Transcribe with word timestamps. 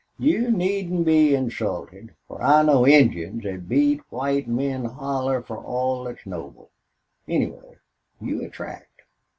You 0.17 0.49
needn't 0.49 1.05
be 1.05 1.35
insulted, 1.35 2.15
fer 2.27 2.41
I 2.41 2.63
know 2.63 2.87
Injuns 2.87 3.43
thet 3.43 3.69
beat 3.69 4.01
white 4.09 4.47
men 4.47 4.83
holler 4.85 5.43
fer 5.43 5.57
all 5.59 6.03
thet's 6.05 6.25
noble. 6.25 6.71
Anyway, 7.27 7.77
you 8.19 8.43
attract. 8.43 9.03